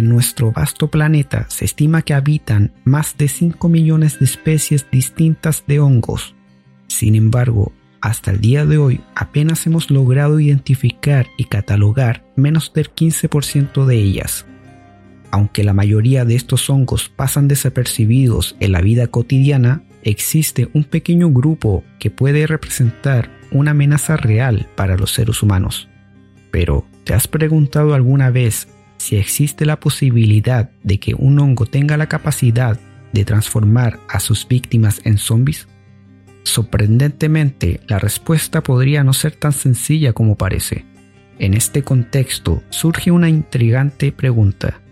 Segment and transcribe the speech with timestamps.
[0.00, 5.64] en nuestro vasto planeta se estima que habitan más de 5 millones de especies distintas
[5.66, 6.34] de hongos.
[6.88, 12.92] Sin embargo, hasta el día de hoy apenas hemos logrado identificar y catalogar menos del
[12.92, 14.46] 15% de ellas.
[15.30, 21.30] Aunque la mayoría de estos hongos pasan desapercibidos en la vida cotidiana, existe un pequeño
[21.30, 25.88] grupo que puede representar una amenaza real para los seres humanos.
[26.50, 28.66] Pero, ¿te has preguntado alguna vez
[29.00, 32.78] si existe la posibilidad de que un hongo tenga la capacidad
[33.14, 35.68] de transformar a sus víctimas en zombies?
[36.42, 40.84] Sorprendentemente, la respuesta podría no ser tan sencilla como parece.
[41.38, 44.82] En este contexto surge una intrigante pregunta.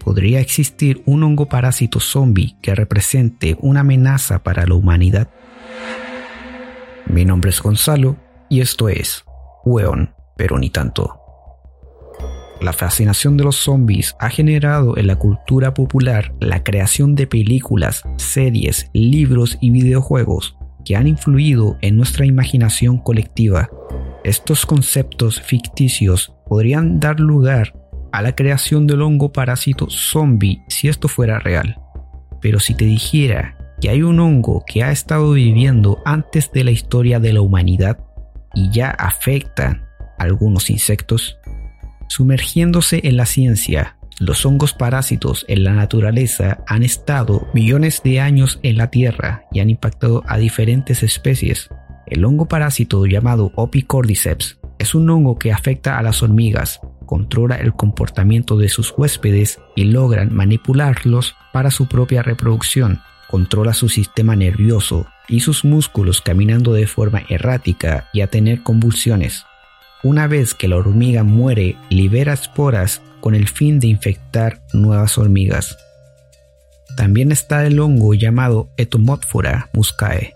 [0.00, 5.30] ¿Podría existir un hongo parásito zombie que represente una amenaza para la humanidad?
[7.06, 8.16] Mi nombre es Gonzalo
[8.50, 9.24] y esto es
[9.64, 11.21] Weon, pero ni tanto.
[12.62, 18.04] La fascinación de los zombies ha generado en la cultura popular la creación de películas,
[18.18, 23.68] series, libros y videojuegos que han influido en nuestra imaginación colectiva.
[24.22, 27.74] Estos conceptos ficticios podrían dar lugar
[28.12, 31.80] a la creación del hongo parásito zombie si esto fuera real.
[32.40, 36.70] Pero si te dijera que hay un hongo que ha estado viviendo antes de la
[36.70, 37.98] historia de la humanidad
[38.54, 39.82] y ya afecta
[40.16, 41.38] a algunos insectos,
[42.12, 48.60] sumergiéndose en la ciencia, los hongos parásitos en la naturaleza han estado millones de años
[48.62, 51.70] en la Tierra y han impactado a diferentes especies.
[52.06, 57.72] El hongo parásito llamado Opicordyceps es un hongo que afecta a las hormigas, controla el
[57.72, 63.00] comportamiento de sus huéspedes y logran manipularlos para su propia reproducción.
[63.30, 69.46] Controla su sistema nervioso y sus músculos caminando de forma errática y a tener convulsiones.
[70.04, 75.78] Una vez que la hormiga muere, libera esporas con el fin de infectar nuevas hormigas.
[76.96, 80.34] También está el hongo llamado Etomófora muscae.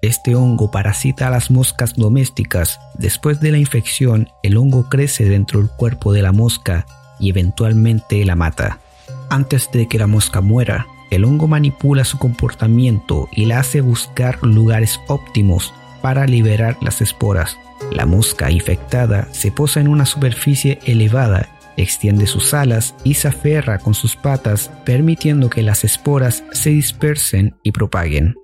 [0.00, 2.80] Este hongo parasita a las moscas domésticas.
[2.98, 6.86] Después de la infección, el hongo crece dentro del cuerpo de la mosca
[7.20, 8.80] y eventualmente la mata.
[9.28, 14.42] Antes de que la mosca muera, el hongo manipula su comportamiento y la hace buscar
[14.42, 17.58] lugares óptimos para liberar las esporas.
[17.92, 23.78] La mosca infectada se posa en una superficie elevada, extiende sus alas y se aferra
[23.78, 28.34] con sus patas, permitiendo que las esporas se dispersen y propaguen.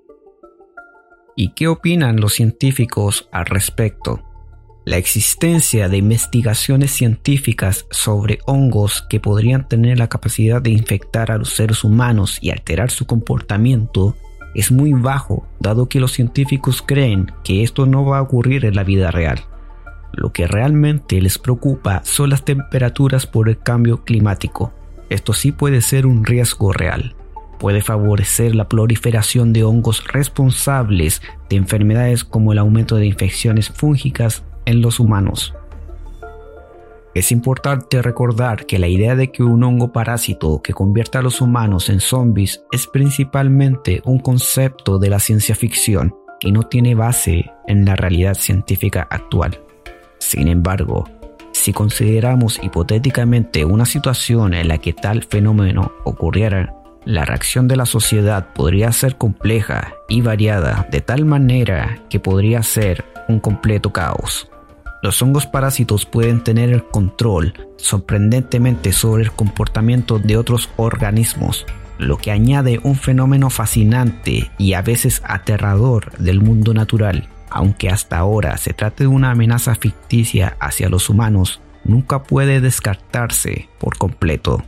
[1.35, 4.23] ¿Y qué opinan los científicos al respecto?
[4.85, 11.39] La existencia de investigaciones científicas sobre hongos que podrían tener la capacidad de infectar a
[11.39, 14.15] los seres humanos y alterar su comportamiento
[14.59, 18.75] es muy bajo, dado que los científicos creen que esto no va a ocurrir en
[18.75, 19.41] la vida real.
[20.13, 24.73] Lo que realmente les preocupa son las temperaturas por el cambio climático.
[25.11, 27.15] Esto sí puede ser un riesgo real.
[27.61, 34.45] Puede favorecer la proliferación de hongos responsables de enfermedades como el aumento de infecciones fúngicas
[34.65, 35.55] en los humanos.
[37.19, 41.41] Es importante recordar que la idea de que un hongo parásito que convierta a los
[41.41, 47.51] humanos en zombies es principalmente un concepto de la ciencia ficción y no tiene base
[47.67, 49.61] en la realidad científica actual.
[50.21, 51.11] Sin embargo,
[51.51, 57.87] si consideramos hipotéticamente una situación en la que tal fenómeno ocurriera, la reacción de la
[57.87, 64.49] sociedad podría ser compleja y variada de tal manera que podría ser un completo caos.
[65.03, 71.67] Los hongos parásitos pueden tener el control sorprendentemente sobre el comportamiento de otros organismos,
[71.99, 77.29] lo que añade un fenómeno fascinante y a veces aterrador del mundo natural.
[77.51, 83.69] Aunque hasta ahora se trate de una amenaza ficticia hacia los humanos, nunca puede descartarse
[83.79, 84.65] por completo.